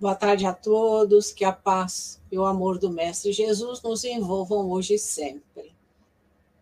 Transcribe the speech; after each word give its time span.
Boa 0.00 0.14
tarde 0.14 0.46
a 0.46 0.54
todos, 0.54 1.30
que 1.30 1.44
a 1.44 1.52
paz 1.52 2.18
e 2.32 2.38
o 2.38 2.46
amor 2.46 2.78
do 2.78 2.88
Mestre 2.88 3.34
Jesus 3.34 3.82
nos 3.82 4.02
envolvam 4.02 4.70
hoje 4.70 4.94
e 4.94 4.98
sempre. 4.98 5.74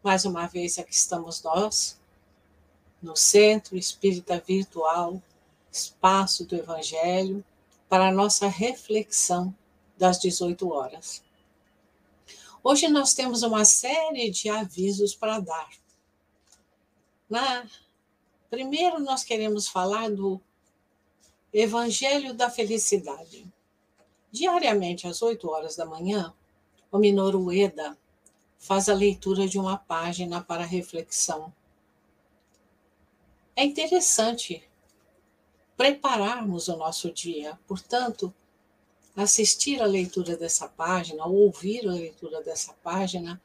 Mais 0.03 0.25
uma 0.25 0.49
vez 0.49 0.77
aqui 0.77 0.93
estamos 0.93 1.41
nós, 1.45 2.01
no 3.01 3.15
Centro 3.15 3.77
Espírita 3.77 4.43
Virtual, 4.45 5.23
espaço 5.71 6.45
do 6.47 6.57
Evangelho, 6.57 7.45
para 7.89 8.09
a 8.09 8.13
nossa 8.13 8.49
reflexão 8.49 9.55
das 9.97 10.19
18 10.19 10.69
horas. 10.73 11.23
Hoje 12.61 12.89
nós 12.89 13.15
temos 13.15 13.45
uma 13.45 13.65
série 13.65 14.31
de 14.31 14.49
avisos 14.49 15.15
para 15.15 15.39
dar. 15.39 15.71
Na... 17.31 17.65
Primeiro, 18.51 18.99
nós 18.99 19.23
queremos 19.23 19.69
falar 19.69 20.11
do 20.11 20.41
Evangelho 21.53 22.35
da 22.35 22.51
Felicidade. 22.51 23.47
Diariamente, 24.31 25.07
às 25.07 25.23
8 25.23 25.49
horas 25.49 25.77
da 25.77 25.87
manhã, 25.87 26.35
o 26.93 26.99
Minoru 26.99 27.47
Ueda 27.47 27.97
faz 28.59 28.89
a 28.89 28.95
leitura 28.95 29.49
de 29.49 29.59
uma 29.59 29.79
página 29.79 30.43
para 30.43 30.65
reflexão. 30.65 31.53
É 33.57 33.65
interessante 33.65 34.63
prepararmos 35.77 36.69
o 36.69 36.77
nosso 36.77 37.11
dia, 37.11 37.59
portanto, 37.67 38.35
assistir 39.17 39.81
a 39.81 39.87
leitura 39.87 40.37
dessa 40.37 40.69
página, 40.69 41.25
ouvir 41.25 41.89
a 41.89 41.93
leitura 41.93 42.43
dessa 42.43 42.75
página, 42.83 43.41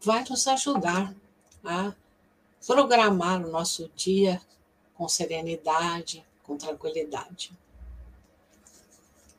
vai 0.00 0.24
nos 0.28 0.46
ajudar 0.48 1.14
a 1.64 1.94
programar 2.66 3.44
o 3.46 3.50
nosso 3.50 3.88
dia 3.94 4.42
com 4.94 5.08
serenidade, 5.08 6.24
com 6.52 6.58
tranquilidade. 6.58 7.56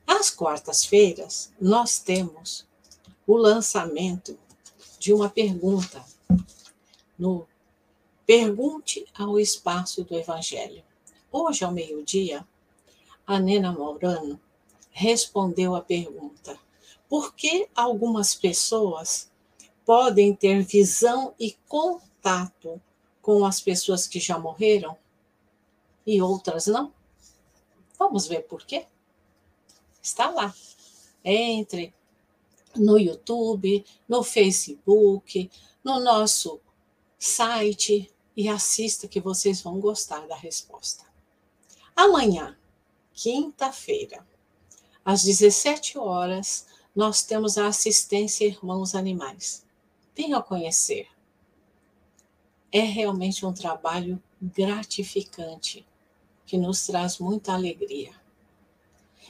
Às 0.05 0.31
quartas-feiras, 0.31 1.51
nós 1.61 1.99
temos 1.99 2.65
o 3.27 3.37
lançamento 3.37 4.37
de 4.99 5.13
uma 5.13 5.29
pergunta 5.29 6.03
no 7.17 7.47
Pergunte 8.25 9.05
ao 9.13 9.39
Espaço 9.39 10.03
do 10.03 10.17
Evangelho. 10.17 10.83
Hoje, 11.31 11.63
ao 11.63 11.71
meio-dia, 11.71 12.47
a 13.27 13.39
Nena 13.39 13.71
Maurano 13.71 14.39
respondeu 14.89 15.75
a 15.75 15.81
pergunta: 15.81 16.57
por 17.07 17.35
que 17.35 17.67
algumas 17.75 18.33
pessoas 18.33 19.29
podem 19.85 20.33
ter 20.33 20.63
visão 20.63 21.33
e 21.39 21.55
contato 21.67 22.81
com 23.21 23.45
as 23.45 23.61
pessoas 23.61 24.07
que 24.07 24.19
já 24.19 24.39
morreram 24.39 24.97
e 26.07 26.21
outras 26.21 26.67
não? 26.67 26.91
Vamos 28.03 28.27
ver 28.27 28.41
por 28.41 28.65
quê? 28.65 28.85
Está 30.01 30.29
lá. 30.29 30.53
Entre 31.23 31.93
no 32.75 32.99
YouTube, 32.99 33.85
no 34.09 34.21
Facebook, 34.21 35.49
no 35.81 36.01
nosso 36.01 36.59
site 37.17 38.13
e 38.35 38.49
assista 38.49 39.07
que 39.07 39.21
vocês 39.21 39.61
vão 39.61 39.79
gostar 39.79 40.27
da 40.27 40.35
resposta. 40.35 41.05
Amanhã, 41.95 42.57
quinta-feira, 43.13 44.27
às 45.05 45.23
17 45.23 45.97
horas, 45.97 46.67
nós 46.93 47.23
temos 47.23 47.57
a 47.57 47.67
assistência 47.67 48.45
Irmãos 48.45 48.95
Animais. 48.95 49.65
Venham 50.13 50.41
conhecer. 50.41 51.07
É 52.69 52.81
realmente 52.81 53.45
um 53.45 53.53
trabalho 53.53 54.21
gratificante 54.41 55.85
que 56.45 56.57
nos 56.57 56.85
traz 56.85 57.19
muita 57.19 57.53
alegria. 57.53 58.11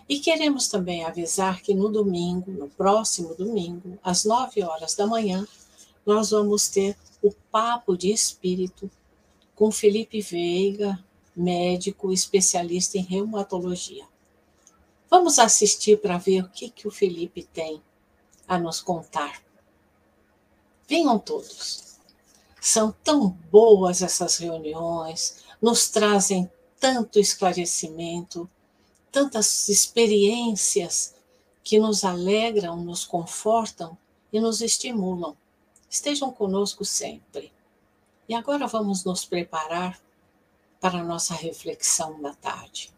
E 0.07 0.19
queremos 0.19 0.67
também 0.67 1.03
avisar 1.03 1.61
que 1.61 1.73
no 1.73 1.89
domingo, 1.89 2.51
no 2.51 2.69
próximo 2.69 3.33
domingo, 3.35 3.97
às 4.03 4.25
9 4.25 4.63
horas 4.63 4.95
da 4.95 5.07
manhã, 5.07 5.47
nós 6.05 6.31
vamos 6.31 6.67
ter 6.67 6.97
o 7.21 7.31
Papo 7.51 7.95
de 7.95 8.11
Espírito 8.11 8.91
com 9.55 9.71
Felipe 9.71 10.19
Veiga, 10.19 11.01
médico 11.35 12.11
especialista 12.11 12.97
em 12.97 13.01
reumatologia. 13.01 14.05
Vamos 15.09 15.39
assistir 15.39 15.99
para 16.01 16.17
ver 16.17 16.43
o 16.43 16.49
que, 16.49 16.69
que 16.69 16.87
o 16.87 16.91
Felipe 16.91 17.43
tem 17.43 17.81
a 18.47 18.57
nos 18.57 18.81
contar. 18.81 19.41
Venham 20.87 21.17
todos. 21.17 21.97
São 22.59 22.93
tão 23.03 23.29
boas 23.51 24.01
essas 24.01 24.37
reuniões, 24.37 25.43
nos 25.61 25.89
trazem 25.89 26.49
tanto 26.83 27.17
esclarecimento, 27.17 28.49
tantas 29.09 29.69
experiências 29.69 31.15
que 31.63 31.79
nos 31.79 32.03
alegram, 32.03 32.75
nos 32.83 33.05
confortam 33.05 33.97
e 34.33 34.39
nos 34.41 34.59
estimulam. 34.59 35.33
Estejam 35.89 36.29
conosco 36.29 36.83
sempre. 36.83 37.53
E 38.27 38.35
agora 38.35 38.67
vamos 38.67 39.05
nos 39.05 39.23
preparar 39.23 39.97
para 40.81 40.99
a 40.99 41.03
nossa 41.05 41.33
reflexão 41.33 42.21
da 42.21 42.33
tarde. 42.33 42.91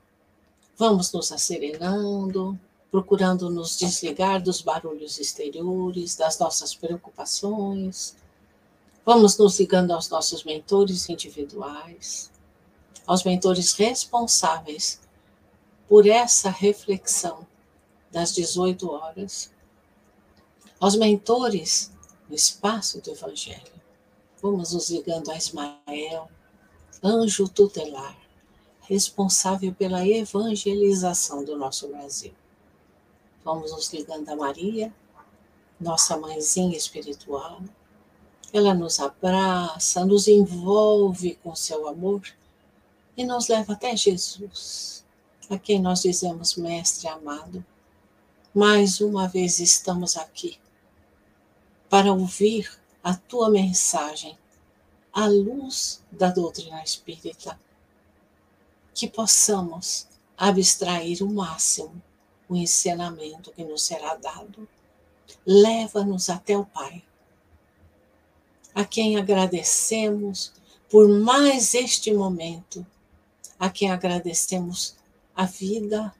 Vamos 0.76 1.12
nos 1.14 1.32
acerenando, 1.32 2.60
procurando 2.90 3.52
nos 3.52 3.78
desligar 3.78 4.42
dos 4.42 4.64
barulhos 4.64 5.20
exteriores, 5.20 6.16
das 6.16 6.40
nossas 6.40 6.74
preocupações. 6.74 8.16
Vamos 9.06 9.38
nos 9.38 9.60
ligando 9.60 9.92
aos 9.92 10.10
nossos 10.10 10.44
mentores 10.44 11.08
individuais 11.08 12.34
aos 13.06 13.24
mentores 13.24 13.74
responsáveis 13.74 15.00
por 15.88 16.08
essa 16.08 16.50
reflexão 16.50 17.46
das 18.12 18.34
18 18.34 18.90
horas, 18.90 19.52
aos 20.80 20.96
mentores 20.96 21.92
no 22.28 22.36
espaço 22.36 23.02
do 23.02 23.12
Evangelho. 23.12 23.74
Vamos 24.42 24.74
nos 24.74 24.90
ligando 24.90 25.30
a 25.32 25.38
Ismael, 25.38 26.30
anjo 27.04 27.48
tutelar, 27.48 28.18
responsável 28.82 29.74
pela 29.74 30.08
evangelização 30.08 31.44
do 31.44 31.58
nosso 31.58 31.88
Brasil. 31.88 32.34
Vamos 33.44 33.72
nos 33.72 33.92
ligando 33.94 34.30
a 34.30 34.36
Maria, 34.36 34.94
nossa 35.80 36.18
mãezinha 36.18 36.76
espiritual. 36.76 37.62
Ela 38.52 38.74
nos 38.74 39.00
abraça, 39.00 40.06
nos 40.06 40.28
envolve 40.28 41.36
com 41.44 41.56
seu 41.56 41.88
amor 41.88 42.22
e 43.18 43.24
nos 43.26 43.48
leva 43.48 43.74
até 43.74 43.96
Jesus, 43.96 45.06
a 45.50 45.58
quem 45.58 45.80
nós 45.82 46.02
dizemos, 46.02 46.56
Mestre 46.56 47.08
amado. 47.08 47.66
Mais 48.54 49.02
uma 49.02 49.28
vez 49.28 49.60
estamos 49.60 50.18
aqui 50.18 50.60
para 51.90 52.12
ouvir 52.12 52.72
a 53.04 53.14
tua 53.14 53.50
mensagem 53.50 54.38
à 55.14 55.28
luz 55.28 56.04
da 56.12 56.30
doutrina 56.30 56.84
espírita, 56.84 57.60
que 58.94 59.08
possamos 59.08 60.08
abstrair 60.38 61.22
o 61.22 61.32
máximo 61.32 62.02
o 62.48 62.56
ensinamento 62.56 63.52
que 63.52 63.64
nos 63.64 63.84
será 63.84 64.16
dado. 64.16 64.68
Leva-nos 65.46 66.30
até 66.30 66.58
o 66.58 66.66
Pai, 66.66 67.04
a 68.74 68.86
quem 68.86 69.18
agradecemos 69.18 70.54
por 70.90 71.08
mais 71.08 71.74
este 71.74 72.14
momento 72.14 72.86
a 73.60 73.70
quem 73.70 73.92
agradecemos 73.92 74.96
a 75.36 75.46
vida, 75.46 76.14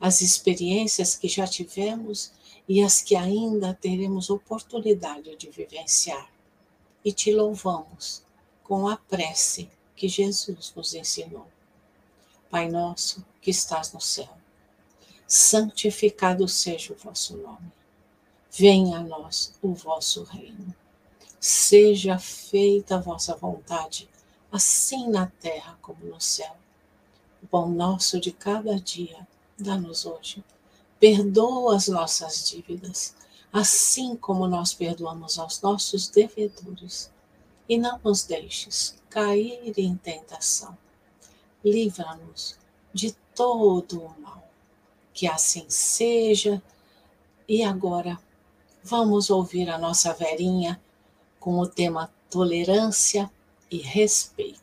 as 0.00 0.20
experiências 0.20 1.16
que 1.16 1.28
já 1.28 1.46
tivemos 1.46 2.32
e 2.68 2.82
as 2.82 3.02
que 3.02 3.16
ainda 3.16 3.74
teremos 3.74 4.30
oportunidade 4.30 5.36
de 5.36 5.50
vivenciar. 5.50 6.30
E 7.04 7.12
te 7.12 7.32
louvamos 7.32 8.22
com 8.62 8.88
a 8.88 8.96
prece 8.96 9.70
que 9.96 10.08
Jesus 10.08 10.72
nos 10.76 10.94
ensinou. 10.94 11.46
Pai 12.50 12.68
nosso 12.68 13.24
que 13.40 13.50
estás 13.50 13.92
no 13.92 14.00
céu, 14.00 14.28
santificado 15.26 16.46
seja 16.48 16.92
o 16.92 16.96
vosso 16.96 17.36
nome. 17.36 17.72
Venha 18.50 18.98
a 18.98 19.02
nós 19.02 19.54
o 19.62 19.74
vosso 19.74 20.24
reino. 20.24 20.74
Seja 21.40 22.18
feita 22.18 22.96
a 22.96 23.00
vossa 23.00 23.34
vontade 23.36 24.08
assim 24.50 25.08
na 25.08 25.26
terra 25.26 25.78
como 25.80 26.04
no 26.04 26.20
céu. 26.20 26.56
O 27.42 27.46
pão 27.46 27.68
nosso 27.68 28.18
de 28.20 28.32
cada 28.32 28.78
dia, 28.78 29.26
dá-nos 29.58 30.04
hoje. 30.06 30.42
Perdoa 30.98 31.76
as 31.76 31.88
nossas 31.88 32.48
dívidas, 32.48 33.14
assim 33.52 34.16
como 34.16 34.48
nós 34.48 34.74
perdoamos 34.74 35.38
aos 35.38 35.60
nossos 35.62 36.08
devedores. 36.08 37.10
E 37.68 37.78
não 37.78 38.00
nos 38.02 38.24
deixes 38.24 38.96
cair 39.10 39.72
em 39.76 39.96
tentação. 39.96 40.76
Livra-nos 41.64 42.58
de 42.92 43.12
todo 43.34 44.02
o 44.02 44.20
mal. 44.20 44.48
Que 45.12 45.26
assim 45.26 45.66
seja. 45.68 46.62
E 47.46 47.62
agora, 47.62 48.18
vamos 48.82 49.30
ouvir 49.30 49.68
a 49.68 49.78
nossa 49.78 50.12
Verinha 50.14 50.80
com 51.38 51.58
o 51.58 51.68
tema 51.68 52.12
tolerância 52.30 53.30
e 53.70 53.78
respeito. 53.78 54.58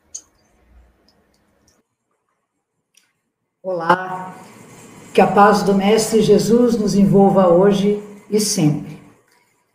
Olá, 3.62 4.36
Que 5.13 5.22
a 5.22 5.28
paz 5.28 5.63
do 5.63 5.74
Mestre 5.74 6.22
Jesus 6.22 6.78
nos 6.78 6.94
envolva 6.94 7.48
hoje 7.48 8.04
e 8.30 8.40
sempre. 8.40 9.00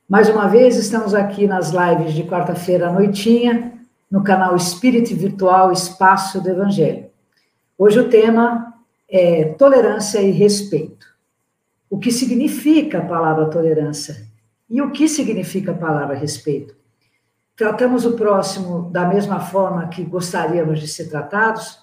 Mais 0.09 0.29
uma 0.29 0.49
vez, 0.49 0.77
estamos 0.77 1.15
aqui 1.15 1.47
nas 1.47 1.71
lives 1.71 2.13
de 2.13 2.25
quarta-feira 2.25 2.89
à 2.89 2.93
noitinha, 2.93 3.73
no 4.11 4.23
canal 4.23 4.55
Espírito 4.55 5.15
Virtual 5.15 5.73
Espaço 5.73 6.43
do 6.43 6.51
Evangelho. 6.51 7.07
Hoje 7.79 7.99
o 7.99 8.11
tema 8.11 8.75
é 9.09 9.55
tolerância 9.55 10.21
e 10.21 10.31
respeito. 10.31 11.07
O 11.89 11.99
que 11.99 12.11
significa 12.11 12.99
a 12.99 13.07
palavra 13.07 13.49
tolerância? 13.49 14.27
E 14.69 14.83
o 14.83 14.91
que 14.91 15.09
significa 15.09 15.73
a 15.73 15.77
palavra 15.77 16.17
respeito? 16.17 16.80
Tratamos 17.61 18.07
o 18.07 18.13
próximo 18.13 18.91
da 18.91 19.07
mesma 19.07 19.39
forma 19.39 19.87
que 19.89 20.03
gostaríamos 20.03 20.81
de 20.81 20.89
ser 20.89 21.11
tratados? 21.11 21.79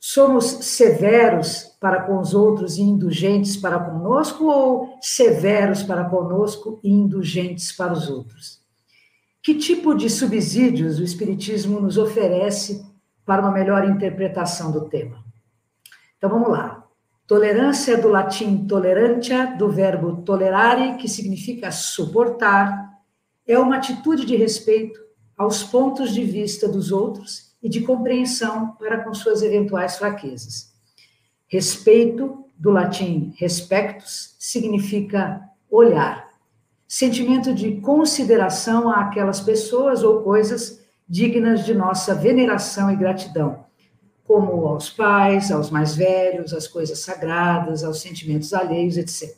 Somos 0.00 0.44
severos 0.44 1.76
para 1.78 2.02
com 2.02 2.18
os 2.18 2.34
outros 2.34 2.78
e 2.78 2.82
indulgentes 2.82 3.56
para 3.56 3.78
conosco 3.78 4.46
ou 4.46 4.98
severos 5.00 5.84
para 5.84 6.04
conosco 6.06 6.80
e 6.82 6.90
indulgentes 6.90 7.70
para 7.70 7.92
os 7.92 8.10
outros? 8.10 8.60
Que 9.40 9.54
tipo 9.54 9.94
de 9.94 10.10
subsídios 10.10 10.98
o 10.98 11.04
Espiritismo 11.04 11.78
nos 11.78 11.96
oferece 11.96 12.84
para 13.24 13.40
uma 13.40 13.52
melhor 13.52 13.88
interpretação 13.88 14.72
do 14.72 14.88
tema? 14.88 15.24
Então 16.18 16.28
vamos 16.28 16.48
lá. 16.48 16.84
Tolerância 17.24 17.92
é 17.92 17.96
do 17.96 18.08
latim 18.08 18.66
tolerantia, 18.66 19.54
do 19.56 19.70
verbo 19.70 20.22
tolerare, 20.22 20.96
que 20.96 21.06
significa 21.06 21.70
suportar, 21.70 22.98
é 23.46 23.56
uma 23.56 23.76
atitude 23.76 24.26
de 24.26 24.34
respeito 24.34 25.03
aos 25.36 25.62
pontos 25.62 26.12
de 26.12 26.24
vista 26.24 26.68
dos 26.68 26.92
outros 26.92 27.54
e 27.62 27.68
de 27.68 27.80
compreensão 27.80 28.72
para 28.78 29.02
com 29.02 29.14
suas 29.14 29.42
eventuais 29.42 29.96
fraquezas. 29.96 30.72
Respeito, 31.46 32.44
do 32.56 32.70
latim 32.70 33.34
respectus, 33.36 34.36
significa 34.38 35.42
olhar, 35.70 36.28
sentimento 36.86 37.52
de 37.52 37.80
consideração 37.80 38.88
àquelas 38.88 39.40
pessoas 39.40 40.02
ou 40.02 40.22
coisas 40.22 40.84
dignas 41.08 41.64
de 41.64 41.74
nossa 41.74 42.14
veneração 42.14 42.90
e 42.90 42.96
gratidão, 42.96 43.64
como 44.24 44.66
aos 44.66 44.88
pais, 44.88 45.50
aos 45.50 45.70
mais 45.70 45.94
velhos, 45.94 46.54
às 46.54 46.66
coisas 46.66 47.00
sagradas, 47.00 47.84
aos 47.84 48.00
sentimentos 48.00 48.54
alheios, 48.54 48.96
etc. 48.96 49.36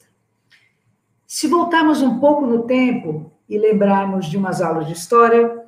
Se 1.27 1.49
voltarmos 1.49 2.03
um 2.03 2.21
pouco 2.21 2.47
no 2.47 2.65
tempo 2.65 3.33
e 3.49 3.59
lembrarmos 3.59 4.27
de 4.27 4.37
umas 4.37 4.61
aulas 4.61 4.87
de 4.87 4.93
história, 4.93 5.66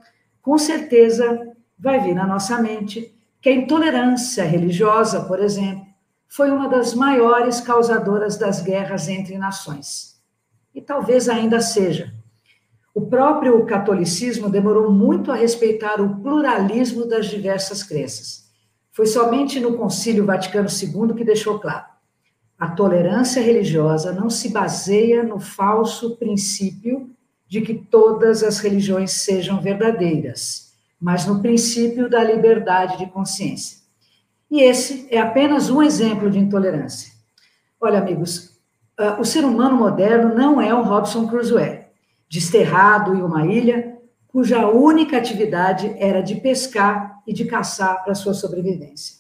com 0.49 0.57
certeza 0.57 1.47
vai 1.79 2.01
vir 2.01 2.15
na 2.15 2.27
nossa 2.27 2.57
mente 2.57 3.15
que 3.39 3.51
a 3.51 3.53
intolerância 3.53 4.45
religiosa, 4.45 5.25
por 5.25 5.41
exemplo, 5.41 5.85
foi 6.27 6.51
uma 6.51 6.67
das 6.67 6.95
maiores 6.95 7.61
causadoras 7.61 8.39
das 8.39 8.63
guerras 8.63 9.11
entre 9.11 9.37
nações. 9.37 10.19
E 10.75 10.81
talvez 10.81 11.29
ainda 11.29 11.61
seja. 11.61 12.15
O 12.95 13.03
próprio 13.03 13.63
catolicismo 13.67 14.49
demorou 14.49 14.91
muito 14.91 15.31
a 15.31 15.35
respeitar 15.35 16.01
o 16.01 16.19
pluralismo 16.23 17.05
das 17.05 17.27
diversas 17.27 17.83
crenças. 17.83 18.49
Foi 18.91 19.05
somente 19.05 19.61
no 19.61 19.77
Concílio 19.77 20.25
Vaticano 20.25 20.71
II 20.71 21.15
que 21.15 21.25
deixou 21.25 21.59
claro: 21.59 21.85
a 22.59 22.69
tolerância 22.69 23.43
religiosa 23.43 24.13
não 24.13 24.31
se 24.31 24.49
baseia 24.49 25.23
no 25.23 25.39
falso 25.39 26.17
princípio 26.17 27.15
de 27.49 27.61
que 27.63 27.75
todas 27.75 28.43
as 28.43 28.59
religiões 28.59 29.13
sejam 29.13 29.61
verdadeiras 29.61 30.69
mas 31.01 31.27
no 31.27 31.41
princípio 31.41 32.11
da 32.11 32.23
liberdade 32.23 32.99
de 32.99 33.07
consciência. 33.07 33.79
E 34.51 34.61
esse 34.63 35.07
é 35.11 35.19
apenas 35.19 35.71
um 35.71 35.83
exemplo 35.83 36.31
de 36.31 36.39
intolerância. 36.39 37.13
Olha, 37.81 37.99
amigos, 37.99 38.59
uh, 38.99 39.21
o 39.21 39.25
ser 39.25 39.45
humano 39.45 39.77
moderno 39.77 40.35
não 40.35 40.61
é 40.61 40.75
um 40.75 40.83
Robson 40.83 41.29
Crusoe, 41.29 41.81
desterrado 42.29 43.15
em 43.15 43.23
uma 43.23 43.47
ilha 43.47 43.97
cuja 44.27 44.67
única 44.67 45.17
atividade 45.17 45.95
era 45.99 46.21
de 46.21 46.37
pescar 46.37 47.23
e 47.27 47.33
de 47.33 47.45
caçar 47.45 48.05
para 48.05 48.15
sua 48.15 48.35
sobrevivência. 48.35 49.17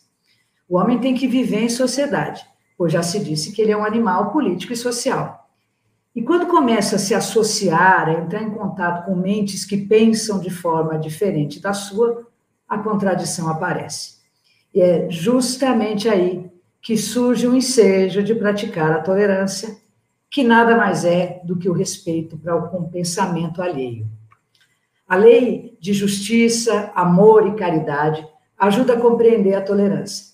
O 0.68 0.76
homem 0.76 0.98
tem 0.98 1.14
que 1.14 1.26
viver 1.26 1.60
em 1.60 1.68
sociedade, 1.68 2.44
pois 2.76 2.92
já 2.92 3.02
se 3.02 3.18
disse 3.20 3.52
que 3.52 3.62
ele 3.62 3.72
é 3.72 3.76
um 3.76 3.84
animal 3.84 4.30
político 4.30 4.72
e 4.72 4.76
social. 4.76 5.37
E 6.14 6.22
quando 6.22 6.46
começa 6.46 6.96
a 6.96 6.98
se 6.98 7.14
associar, 7.14 8.08
a 8.08 8.12
entrar 8.12 8.42
em 8.42 8.50
contato 8.50 9.04
com 9.04 9.14
mentes 9.14 9.64
que 9.64 9.76
pensam 9.76 10.40
de 10.40 10.50
forma 10.50 10.98
diferente 10.98 11.60
da 11.60 11.72
sua, 11.72 12.26
a 12.68 12.78
contradição 12.78 13.48
aparece. 13.48 14.18
E 14.74 14.80
é 14.80 15.10
justamente 15.10 16.08
aí 16.08 16.50
que 16.80 16.96
surge 16.96 17.46
o 17.46 17.54
ensejo 17.54 18.22
de 18.22 18.34
praticar 18.34 18.92
a 18.92 19.00
tolerância, 19.00 19.76
que 20.30 20.44
nada 20.44 20.76
mais 20.76 21.04
é 21.04 21.40
do 21.44 21.56
que 21.56 21.68
o 21.68 21.72
respeito 21.72 22.36
para 22.36 22.56
o 22.56 22.88
pensamento 22.88 23.62
alheio. 23.62 24.06
A 25.06 25.16
lei 25.16 25.76
de 25.80 25.94
justiça, 25.94 26.92
amor 26.94 27.46
e 27.46 27.56
caridade 27.56 28.26
ajuda 28.58 28.94
a 28.94 29.00
compreender 29.00 29.54
a 29.54 29.62
tolerância. 29.62 30.26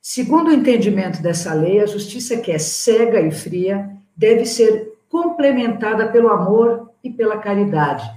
Segundo 0.00 0.48
o 0.48 0.52
entendimento 0.52 1.22
dessa 1.22 1.52
lei, 1.54 1.80
a 1.80 1.86
justiça 1.86 2.36
que 2.36 2.52
é 2.52 2.58
cega 2.58 3.20
e 3.20 3.30
fria 3.30 3.90
deve 4.16 4.44
ser 4.44 4.91
complementada 5.12 6.08
pelo 6.08 6.30
amor 6.30 6.90
e 7.04 7.10
pela 7.10 7.36
caridade, 7.36 8.10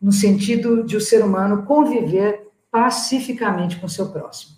no 0.00 0.12
sentido 0.12 0.84
de 0.84 0.96
o 0.96 1.00
ser 1.00 1.24
humano 1.24 1.64
conviver 1.64 2.52
pacificamente 2.70 3.80
com 3.80 3.88
seu 3.88 4.10
próximo. 4.10 4.54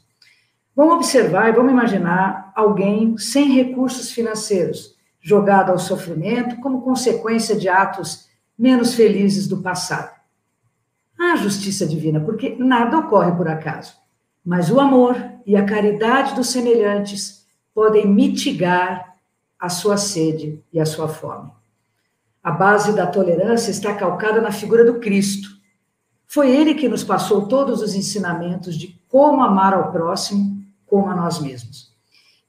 Vamos 0.77 0.97
observar 0.97 1.49
e 1.49 1.53
vamos 1.53 1.73
imaginar 1.73 2.53
alguém 2.55 3.17
sem 3.17 3.55
recursos 3.55 4.13
financeiros, 4.13 4.97
jogado 5.19 5.73
ao 5.73 5.79
sofrimento 5.79 6.61
como 6.61 6.83
consequência 6.83 7.57
de 7.57 7.71
atos 7.71 8.29
menos 8.57 8.93
felizes 8.93 9.49
do 9.49 9.63
passado. 9.63 10.15
Há 11.19 11.37
justiça 11.37 11.87
divina, 11.87 12.21
porque 12.21 12.55
nada 12.59 12.99
ocorre 12.99 13.33
por 13.33 13.49
acaso, 13.49 13.95
mas 14.45 14.71
o 14.71 14.79
amor 14.79 15.17
e 15.47 15.57
a 15.57 15.65
caridade 15.65 16.35
dos 16.35 16.51
semelhantes 16.51 17.47
podem 17.75 18.07
mitigar 18.07 19.15
a 19.59 19.71
sua 19.71 19.97
sede 19.97 20.63
e 20.71 20.79
a 20.79 20.85
sua 20.85 21.09
fome. 21.09 21.58
A 22.49 22.51
base 22.51 22.95
da 22.95 23.07
tolerância 23.07 23.71
está 23.71 23.93
calcada 23.95 24.41
na 24.41 24.51
figura 24.51 24.83
do 24.83 25.01
Cristo. 25.01 25.51
Foi 26.27 26.51
ele 26.51 26.73
que 26.73 26.89
nos 26.89 27.05
passou 27.05 27.47
todos 27.47 27.83
os 27.83 27.95
ensinamentos 27.95 28.75
de 28.75 28.99
como 29.07 29.43
amar 29.43 29.75
ao 29.75 29.93
próximo 29.93 30.59
como 30.87 31.09
a 31.11 31.15
nós 31.15 31.43
mesmos. 31.43 31.93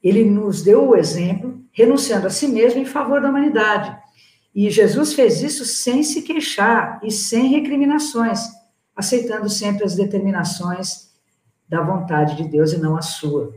Ele 0.02 0.24
nos 0.24 0.62
deu 0.62 0.88
o 0.88 0.96
exemplo, 0.96 1.62
renunciando 1.70 2.26
a 2.26 2.30
si 2.30 2.48
mesmo 2.48 2.80
em 2.80 2.86
favor 2.86 3.20
da 3.20 3.28
humanidade. 3.28 3.94
E 4.54 4.70
Jesus 4.70 5.12
fez 5.12 5.42
isso 5.42 5.66
sem 5.66 6.02
se 6.02 6.22
queixar 6.22 6.98
e 7.04 7.10
sem 7.10 7.48
recriminações, 7.48 8.40
aceitando 8.96 9.50
sempre 9.50 9.84
as 9.84 9.94
determinações 9.94 11.10
da 11.68 11.82
vontade 11.82 12.36
de 12.36 12.48
Deus 12.48 12.72
e 12.72 12.78
não 12.78 12.96
a 12.96 13.02
sua. 13.02 13.52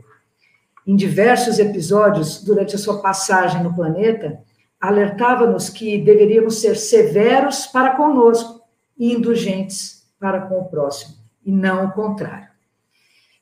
Em 0.86 0.94
diversos 0.94 1.58
episódios, 1.58 2.44
durante 2.44 2.74
a 2.74 2.78
sua 2.78 3.00
passagem 3.00 3.62
no 3.62 3.74
planeta, 3.74 4.44
alertava-nos 4.88 5.70
que 5.70 5.96
deveríamos 5.96 6.60
ser 6.60 6.76
severos 6.76 7.66
para 7.66 7.96
conosco 7.96 8.60
e 8.98 9.14
indulgentes 9.14 10.04
para 10.20 10.42
com 10.42 10.58
o 10.58 10.66
próximo, 10.66 11.14
e 11.44 11.50
não 11.50 11.86
o 11.86 11.92
contrário. 11.92 12.48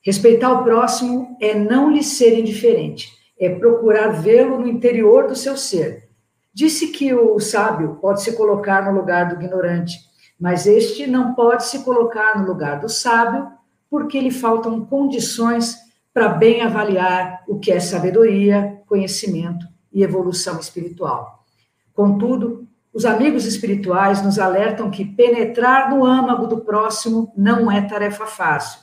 Respeitar 0.01 0.53
o 0.53 0.63
próximo 0.63 1.37
é 1.41 1.53
não 1.53 1.91
lhe 1.91 2.01
ser 2.01 2.39
indiferente, 2.39 3.11
é 3.37 3.49
procurar 3.49 4.09
vê-lo 4.21 4.57
no 4.57 4.67
interior 4.67 5.27
do 5.27 5.35
seu 5.35 5.57
ser. 5.57 6.09
Disse 6.53 6.87
que 6.87 7.13
o 7.13 7.37
sábio 7.39 7.97
pode 8.01 8.21
se 8.21 8.37
colocar 8.37 8.85
no 8.85 8.97
lugar 8.97 9.27
do 9.27 9.43
ignorante, 9.43 9.99
mas 10.39 10.65
este 10.65 11.05
não 11.07 11.33
pode 11.33 11.65
se 11.65 11.83
colocar 11.83 12.39
no 12.39 12.47
lugar 12.47 12.79
do 12.79 12.87
sábio, 12.87 13.49
porque 13.89 14.19
lhe 14.19 14.31
faltam 14.31 14.85
condições 14.85 15.77
para 16.13 16.29
bem 16.29 16.61
avaliar 16.61 17.43
o 17.47 17.59
que 17.59 17.71
é 17.71 17.79
sabedoria, 17.81 18.81
conhecimento 18.87 19.72
e 19.93 20.03
evolução 20.03 20.59
espiritual. 20.59 21.45
Contudo, 21.93 22.67
os 22.93 23.05
amigos 23.05 23.45
espirituais 23.45 24.21
nos 24.21 24.37
alertam 24.37 24.91
que 24.91 25.05
penetrar 25.05 25.89
no 25.89 26.05
âmago 26.05 26.47
do 26.47 26.61
próximo 26.61 27.31
não 27.35 27.71
é 27.71 27.81
tarefa 27.81 28.25
fácil. 28.25 28.81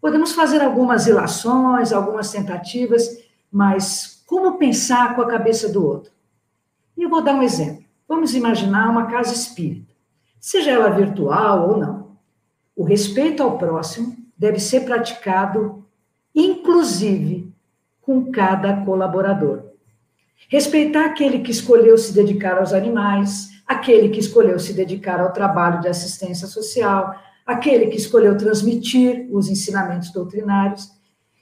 Podemos 0.00 0.32
fazer 0.32 0.62
algumas 0.62 1.06
ilações, 1.06 1.92
algumas 1.92 2.30
tentativas, 2.30 3.08
mas 3.50 4.22
como 4.26 4.58
pensar 4.58 5.16
com 5.16 5.22
a 5.22 5.26
cabeça 5.26 5.68
do 5.68 5.84
outro? 5.84 6.12
E 6.96 7.02
eu 7.02 7.08
vou 7.08 7.22
dar 7.22 7.34
um 7.34 7.42
exemplo. 7.42 7.84
Vamos 8.06 8.34
imaginar 8.34 8.90
uma 8.90 9.06
casa 9.06 9.34
espírita, 9.34 9.94
seja 10.40 10.70
ela 10.70 10.90
virtual 10.90 11.70
ou 11.70 11.76
não. 11.76 12.18
O 12.76 12.84
respeito 12.84 13.42
ao 13.42 13.58
próximo 13.58 14.16
deve 14.36 14.60
ser 14.60 14.80
praticado, 14.80 15.84
inclusive, 16.34 17.52
com 18.00 18.30
cada 18.30 18.84
colaborador. 18.84 19.67
Respeitar 20.48 21.06
aquele 21.06 21.40
que 21.40 21.50
escolheu 21.50 21.98
se 21.98 22.12
dedicar 22.12 22.58
aos 22.58 22.72
animais, 22.72 23.50
aquele 23.66 24.08
que 24.08 24.20
escolheu 24.20 24.58
se 24.58 24.72
dedicar 24.72 25.20
ao 25.20 25.32
trabalho 25.32 25.80
de 25.80 25.88
assistência 25.88 26.46
social, 26.46 27.14
aquele 27.44 27.86
que 27.86 27.96
escolheu 27.96 28.36
transmitir 28.36 29.26
os 29.30 29.48
ensinamentos 29.48 30.12
doutrinários. 30.12 30.90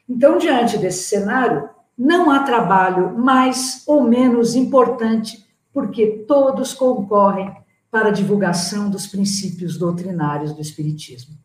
Então, 0.08 0.38
diante 0.38 0.78
desse 0.78 1.04
cenário, 1.04 1.68
não 1.96 2.30
há 2.30 2.40
trabalho 2.40 3.16
mais 3.16 3.82
ou 3.86 4.02
menos 4.02 4.54
importante, 4.54 5.44
porque 5.72 6.24
todos 6.26 6.72
concorrem 6.74 7.54
para 7.90 8.08
a 8.08 8.12
divulgação 8.12 8.90
dos 8.90 9.06
princípios 9.06 9.78
doutrinários 9.78 10.52
do 10.52 10.60
Espiritismo. 10.60 11.36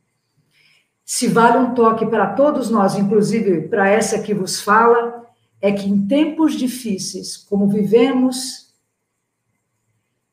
Se 1.05 1.27
vale 1.27 1.57
um 1.57 1.73
toque 1.73 2.05
para 2.05 2.33
todos 2.33 2.69
nós, 2.69 2.95
inclusive 2.95 3.67
para 3.67 3.89
essa 3.89 4.19
que 4.19 4.33
vos 4.33 4.61
fala, 4.61 5.20
é 5.61 5.71
que 5.71 5.87
em 5.87 6.07
tempos 6.07 6.55
difíceis, 6.55 7.37
como 7.37 7.67
vivemos, 7.67 8.73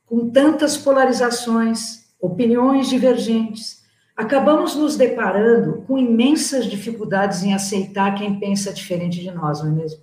com 0.07 0.31
tantas 0.31 0.77
polarizações, 0.79 2.09
opiniões 2.19 2.89
divergentes, 2.89 3.83
acabamos 4.17 4.75
nos 4.75 4.97
deparando 4.97 5.85
com 5.87 5.99
imensas 5.99 6.65
dificuldades 6.65 7.43
em 7.43 7.53
aceitar 7.53 8.15
quem 8.15 8.41
pensa 8.41 8.73
diferente 8.73 9.21
de 9.21 9.31
nós, 9.31 9.63
não 9.63 9.71
é 9.71 9.75
mesmo? 9.75 10.01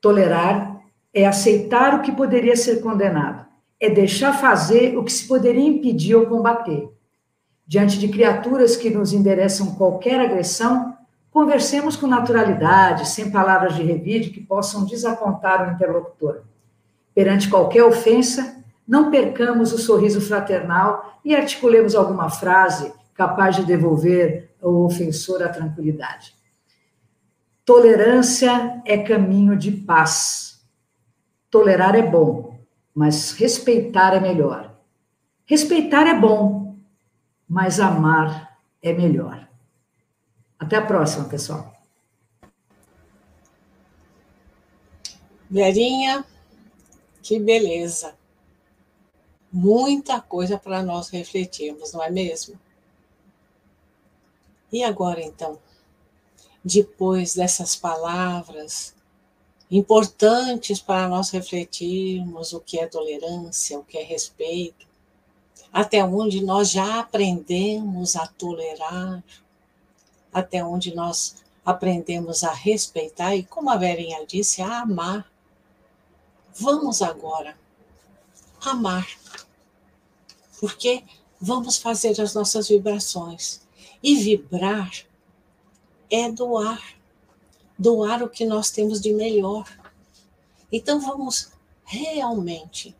Tolerar 0.00 0.82
é 1.14 1.24
aceitar 1.24 1.94
o 1.94 2.02
que 2.02 2.10
poderia 2.10 2.56
ser 2.56 2.80
condenado, 2.80 3.46
é 3.78 3.88
deixar 3.88 4.32
fazer 4.32 4.98
o 4.98 5.04
que 5.04 5.12
se 5.12 5.28
poderia 5.28 5.66
impedir 5.66 6.16
ou 6.16 6.26
combater. 6.26 6.88
Diante 7.64 7.98
de 7.98 8.08
criaturas 8.08 8.76
que 8.76 8.90
nos 8.90 9.12
endereçam 9.12 9.74
qualquer 9.76 10.20
agressão, 10.20 10.96
conversemos 11.32 11.96
com 11.96 12.06
naturalidade, 12.06 13.08
sem 13.08 13.30
palavras 13.30 13.74
de 13.74 13.82
revide 13.82 14.30
que 14.30 14.40
possam 14.40 14.84
desapontar 14.84 15.66
o 15.66 15.72
interlocutor. 15.72 16.42
Perante 17.14 17.48
qualquer 17.48 17.82
ofensa, 17.82 18.62
não 18.86 19.10
percamos 19.10 19.72
o 19.72 19.78
sorriso 19.78 20.20
fraternal 20.20 21.18
e 21.24 21.34
articulemos 21.34 21.94
alguma 21.94 22.28
frase 22.28 22.92
capaz 23.14 23.56
de 23.56 23.64
devolver 23.64 24.50
ao 24.62 24.84
ofensor 24.84 25.42
a 25.42 25.48
tranquilidade. 25.48 26.34
Tolerância 27.64 28.82
é 28.84 28.98
caminho 28.98 29.56
de 29.56 29.72
paz. 29.72 30.60
Tolerar 31.50 31.94
é 31.94 32.02
bom, 32.02 32.58
mas 32.94 33.32
respeitar 33.32 34.14
é 34.14 34.20
melhor. 34.20 34.74
Respeitar 35.46 36.06
é 36.06 36.18
bom, 36.18 36.76
mas 37.48 37.80
amar 37.80 38.58
é 38.82 38.92
melhor. 38.92 39.48
Até 40.62 40.76
a 40.76 40.86
próxima, 40.86 41.24
pessoal. 41.24 41.74
Verinha, 45.50 46.24
que 47.20 47.36
beleza. 47.40 48.14
Muita 49.52 50.20
coisa 50.20 50.56
para 50.56 50.80
nós 50.80 51.08
refletirmos, 51.08 51.92
não 51.92 52.00
é 52.00 52.08
mesmo? 52.08 52.56
E 54.72 54.84
agora 54.84 55.20
então, 55.20 55.58
depois 56.64 57.34
dessas 57.34 57.74
palavras 57.74 58.94
importantes 59.68 60.80
para 60.80 61.08
nós 61.08 61.30
refletirmos 61.30 62.52
o 62.52 62.60
que 62.60 62.78
é 62.78 62.86
tolerância, 62.86 63.76
o 63.80 63.84
que 63.84 63.98
é 63.98 64.04
respeito, 64.04 64.86
até 65.72 66.04
onde 66.04 66.40
nós 66.44 66.70
já 66.70 67.00
aprendemos 67.00 68.14
a 68.14 68.28
tolerar, 68.28 69.24
até 70.32 70.64
onde 70.64 70.94
nós 70.94 71.42
aprendemos 71.64 72.42
a 72.42 72.52
respeitar 72.52 73.36
e, 73.36 73.44
como 73.44 73.70
a 73.70 73.76
Verinha 73.76 74.24
disse, 74.26 74.62
a 74.62 74.80
amar. 74.80 75.30
Vamos 76.54 77.02
agora 77.02 77.56
amar, 78.60 79.06
porque 80.60 81.04
vamos 81.40 81.76
fazer 81.76 82.20
as 82.20 82.34
nossas 82.34 82.68
vibrações. 82.68 83.60
E 84.02 84.16
vibrar 84.16 84.90
é 86.10 86.30
doar, 86.30 86.82
doar 87.78 88.22
o 88.22 88.28
que 88.28 88.44
nós 88.44 88.70
temos 88.70 89.00
de 89.00 89.12
melhor. 89.12 89.66
Então 90.70 91.00
vamos 91.00 91.52
realmente 91.84 92.94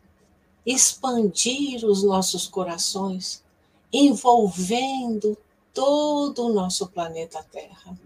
expandir 0.64 1.84
os 1.84 2.02
nossos 2.04 2.46
corações, 2.46 3.42
envolvendo 3.92 5.36
todo 5.72 6.46
o 6.46 6.52
nosso 6.52 6.88
planeta 6.88 7.42
Terra, 7.42 7.96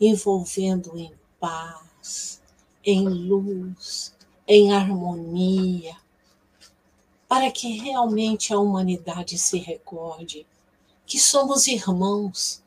envolvendo 0.00 0.96
em 0.98 1.12
paz, 1.38 2.42
em 2.84 3.06
luz, 3.06 4.14
em 4.46 4.72
harmonia, 4.72 5.96
para 7.28 7.50
que 7.50 7.78
realmente 7.78 8.52
a 8.52 8.58
humanidade 8.58 9.36
se 9.36 9.58
recorde 9.58 10.46
que 11.06 11.18
somos 11.18 11.66
irmãos, 11.66 12.62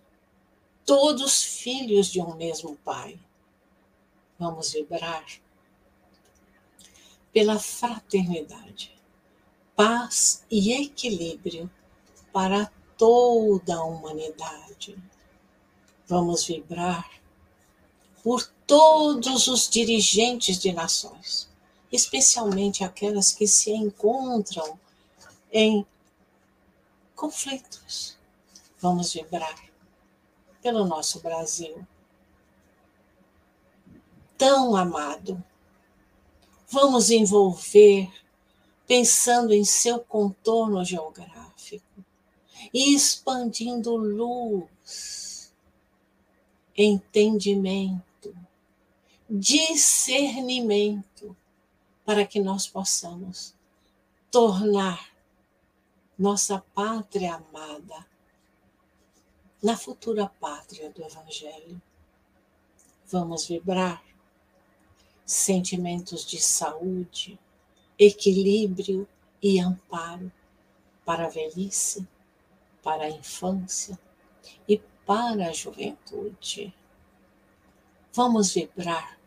todos 0.85 1.43
filhos 1.43 2.07
de 2.07 2.21
um 2.21 2.35
mesmo 2.35 2.75
Pai. 2.77 3.19
Vamos 4.37 4.73
vibrar 4.73 5.25
pela 7.31 7.59
fraternidade, 7.59 8.93
paz 9.75 10.43
e 10.49 10.73
equilíbrio 10.73 11.69
para 12.33 12.71
toda 13.01 13.77
a 13.77 13.83
humanidade. 13.83 14.95
Vamos 16.05 16.45
vibrar 16.45 17.09
por 18.23 18.45
todos 18.67 19.47
os 19.47 19.67
dirigentes 19.67 20.59
de 20.59 20.71
nações, 20.71 21.49
especialmente 21.91 22.83
aquelas 22.83 23.31
que 23.31 23.47
se 23.47 23.71
encontram 23.71 24.79
em 25.51 25.83
conflitos. 27.15 28.19
Vamos 28.79 29.13
vibrar 29.13 29.59
pelo 30.61 30.85
nosso 30.85 31.21
Brasil, 31.21 31.83
tão 34.37 34.75
amado. 34.75 35.43
Vamos 36.69 37.09
envolver 37.09 38.11
pensando 38.85 39.55
em 39.55 39.65
seu 39.65 39.99
contorno 40.01 40.85
geográfico 40.85 41.40
expandindo 42.73 43.95
luz, 43.95 45.53
entendimento, 46.75 48.35
discernimento, 49.29 51.35
para 52.05 52.25
que 52.25 52.39
nós 52.39 52.67
possamos 52.67 53.53
tornar 54.29 55.11
nossa 56.17 56.59
pátria 56.73 57.35
amada 57.35 58.05
na 59.61 59.77
futura 59.77 60.27
pátria 60.27 60.89
do 60.89 61.03
Evangelho. 61.03 61.81
Vamos 63.05 63.47
vibrar 63.47 64.03
sentimentos 65.25 66.25
de 66.25 66.41
saúde, 66.41 67.39
equilíbrio 67.97 69.07
e 69.41 69.59
amparo 69.59 70.31
para 71.05 71.25
a 71.25 71.29
velhice, 71.29 72.07
para 72.83 73.03
a 73.03 73.09
infância 73.09 73.97
e 74.67 74.77
para 75.05 75.47
a 75.47 75.53
juventude. 75.53 76.73
Vamos 78.13 78.53
vibrar 78.53 79.17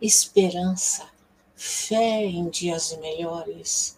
esperança, 0.00 1.08
fé 1.54 2.24
em 2.24 2.48
dias 2.48 2.96
melhores 3.00 3.96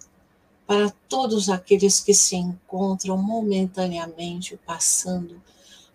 para 0.66 0.90
todos 1.08 1.48
aqueles 1.48 2.00
que 2.00 2.14
se 2.14 2.36
encontram 2.36 3.16
momentaneamente 3.18 4.56
passando 4.64 5.40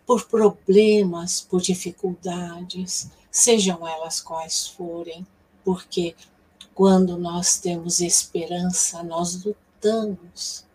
por 0.06 0.26
problemas, 0.26 1.42
por 1.42 1.62
dificuldades, 1.62 3.10
sejam 3.32 3.88
elas 3.88 4.22
quais 4.22 4.68
forem, 4.68 5.26
porque 5.66 6.16
quando 6.74 7.18
nós 7.18 7.58
temos 7.58 8.00
esperança, 8.00 9.02
nós 9.04 9.44
lutamos 9.44 10.66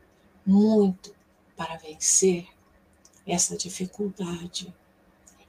muito 0.44 1.14
para 1.62 1.76
vencer 1.76 2.48
essa 3.24 3.56
dificuldade. 3.56 4.74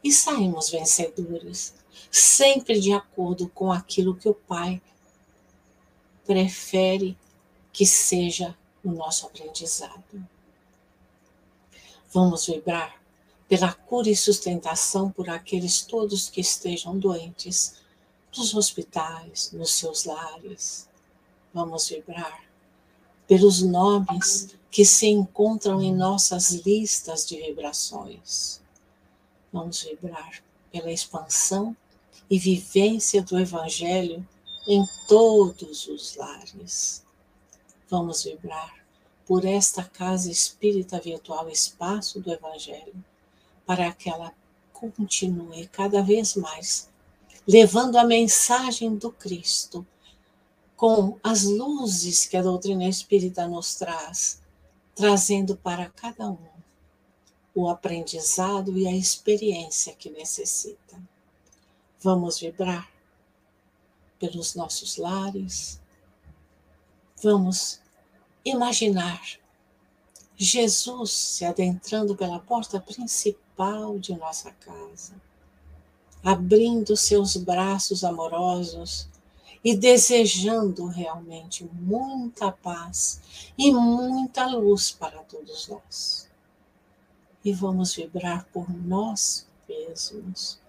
E 0.03 0.12
saímos 0.12 0.70
vencedores, 0.70 1.74
sempre 2.12 2.79
de 2.79 2.93
acordo 2.93 3.50
com 3.50 3.72
aquilo 3.72 4.15
que 4.15 4.29
o 4.29 4.36
Pai 4.36 4.79
prefere 6.24 7.17
que 7.72 7.84
seja 7.84 8.55
o 8.84 8.91
nosso 8.91 9.25
aprendizado. 9.25 10.27
Vamos 12.12 12.46
vibrar 12.46 13.01
pela 13.50 13.74
cura 13.74 14.08
e 14.08 14.15
sustentação 14.15 15.10
por 15.10 15.32
aqueles 15.32 15.82
todos 15.82 16.29
que 16.29 16.41
estejam 16.41 16.96
doentes, 17.00 17.82
nos 18.38 18.53
hospitais, 18.53 19.51
nos 19.51 19.72
seus 19.72 20.05
lares. 20.05 20.88
Vamos 21.51 21.89
vibrar 21.89 22.43
pelos 23.27 23.63
nomes 23.63 24.55
que 24.74 24.84
se 24.84 25.06
encontram 25.06 25.80
em 25.84 25.94
nossas 25.94 26.50
listas 26.50 27.27
de 27.27 27.38
vibrações. 27.39 28.60
Vamos 29.51 29.84
vibrar 29.84 30.44
pela 30.72 30.92
expansão 30.92 31.77
e 32.27 32.39
vivência 32.39 33.22
do 33.22 33.38
Evangelho 33.39 34.27
em 34.68 34.84
todos 35.08 35.86
os 35.86 36.15
lares. 36.15 37.06
Vamos 37.88 38.24
vibrar 38.24 38.84
por 39.27 39.46
esta 39.46 39.84
casa 39.84 40.32
espírita 40.32 41.00
virtual 41.00 41.48
Espaço 41.51 42.20
do 42.20 42.34
Evangelho, 42.34 42.96
para 43.68 43.92
que 43.94 44.10
ela 44.10 44.34
continue 44.74 45.68
cada 45.68 46.01
vez 46.01 46.34
mais 46.34 46.89
levando 47.48 47.98
a 47.98 48.03
mensagem 48.03 48.96
do 48.96 49.12
Cristo 49.12 49.86
com 50.75 51.20
as 51.22 51.44
luzes 51.44 52.25
que 52.25 52.36
a 52.36 52.42
doutrina 52.42 52.86
espírita 52.86 53.48
nos 53.48 53.75
traz, 53.75 54.42
trazendo 54.95 55.55
para 55.57 55.89
cada 55.89 56.29
um 56.29 56.53
o 57.55 57.69
aprendizado 57.69 58.77
e 58.77 58.88
a 58.88 58.95
experiência 58.95 59.95
que 59.95 60.09
necessita. 60.09 61.00
Vamos 62.01 62.39
vibrar 62.39 62.89
pelos 64.19 64.55
nossos 64.55 64.97
lares, 64.97 65.79
vamos 67.21 67.79
imaginar 68.43 69.21
Jesus 70.35 71.12
se 71.12 71.45
adentrando 71.45 72.15
pela 72.15 72.39
porta 72.39 72.79
principal 72.79 74.00
de 74.00 74.15
nossa 74.15 74.51
casa, 74.51 75.13
abrindo 76.23 76.97
seus 76.97 77.38
braços 77.38 78.03
amorosos 78.03 79.07
e 79.63 79.75
desejando 79.75 80.88
realmente 80.88 81.63
muita 81.74 82.51
paz 82.51 83.22
e 83.58 83.72
muita 83.72 84.46
luz 84.48 84.91
para 84.91 85.20
todos 85.20 85.67
nós. 85.67 86.29
E 87.46 87.53
vamos 87.53 87.96
vibrar 87.96 88.46
por 88.51 88.70
nós 88.70 89.48
mesmos, 89.67 90.60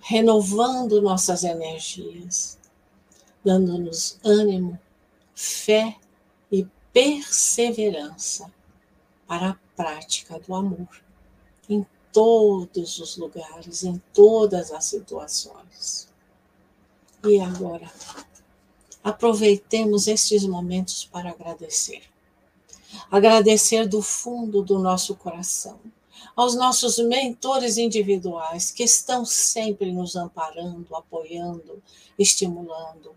renovando 0.00 1.02
nossas 1.02 1.42
energias, 1.42 2.58
dando-nos 3.44 4.18
ânimo, 4.24 4.78
fé 5.34 5.96
e 6.50 6.66
perseverança 6.92 8.52
para 9.26 9.50
a 9.50 9.56
prática 9.76 10.38
do 10.38 10.54
amor 10.54 11.02
em 11.68 11.86
todos 12.12 12.98
os 12.98 13.16
lugares, 13.16 13.82
em 13.84 14.00
todas 14.12 14.70
as 14.70 14.84
situações. 14.84 16.11
E 17.24 17.40
agora, 17.40 17.90
aproveitemos 19.02 20.06
estes 20.06 20.44
momentos 20.44 21.04
para 21.04 21.30
agradecer. 21.30 22.02
Agradecer 23.10 23.86
do 23.86 24.02
fundo 24.02 24.62
do 24.62 24.78
nosso 24.78 25.14
coração 25.14 25.78
aos 26.34 26.54
nossos 26.54 26.98
mentores 26.98 27.76
individuais 27.76 28.70
que 28.70 28.82
estão 28.82 29.24
sempre 29.24 29.92
nos 29.92 30.16
amparando, 30.16 30.94
apoiando, 30.94 31.82
estimulando. 32.18 33.14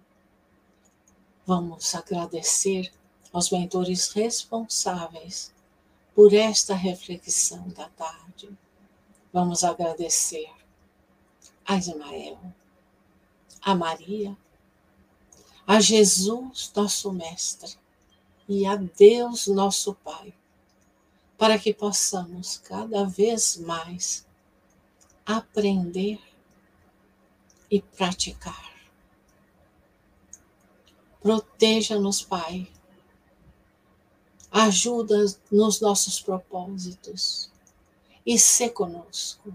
Vamos 1.46 1.94
agradecer 1.96 2.92
aos 3.32 3.50
mentores 3.52 4.10
responsáveis 4.12 5.54
por 6.14 6.34
esta 6.34 6.74
reflexão 6.74 7.68
da 7.70 7.88
tarde. 7.90 8.50
Vamos 9.32 9.64
agradecer 9.64 10.50
a 11.66 11.78
Ismael, 11.78 12.38
a 13.66 13.74
Maria, 13.74 14.38
a 15.66 15.80
Jesus, 15.80 16.72
nosso 16.76 17.12
Mestre, 17.12 17.76
e 18.48 18.64
a 18.64 18.76
Deus, 18.76 19.48
nosso 19.48 19.96
Pai, 19.96 20.32
para 21.36 21.58
que 21.58 21.74
possamos 21.74 22.60
cada 22.60 23.06
vez 23.06 23.58
mais 23.58 24.24
aprender 25.26 26.22
e 27.72 27.82
praticar. 27.82 28.72
Proteja-nos, 31.20 32.22
Pai, 32.22 32.72
ajuda 34.52 35.26
nos 35.52 35.82
nossos 35.82 36.22
propósitos 36.22 37.52
e 38.24 38.38
ser 38.38 38.70
conosco. 38.70 39.52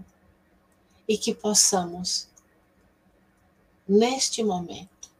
E 1.07 1.17
que 1.17 1.33
possamos, 1.33 2.29
neste 3.91 4.41
momento, 4.41 5.11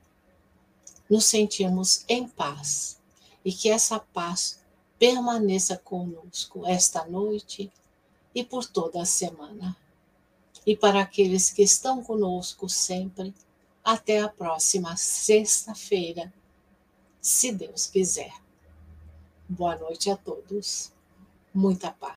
nos 1.10 1.26
sentirmos 1.26 2.06
em 2.08 2.26
paz 2.26 2.98
e 3.44 3.52
que 3.52 3.70
essa 3.70 4.00
paz 4.00 4.62
permaneça 4.98 5.78
conosco 5.78 6.66
esta 6.66 7.06
noite 7.06 7.70
e 8.34 8.46
por 8.46 8.66
toda 8.66 9.02
a 9.02 9.06
semana. 9.06 9.76
E 10.66 10.74
para 10.74 11.02
aqueles 11.02 11.50
que 11.50 11.62
estão 11.62 12.02
conosco 12.02 12.70
sempre, 12.70 13.34
até 13.84 14.22
a 14.22 14.30
próxima 14.30 14.96
sexta-feira, 14.96 16.34
se 17.20 17.52
Deus 17.52 17.88
quiser. 17.88 18.34
Boa 19.50 19.76
noite 19.76 20.10
a 20.10 20.16
todos. 20.16 20.94
Muita 21.54 21.92
paz. 21.92 22.10